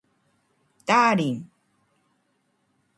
[0.83, 1.51] ダーリン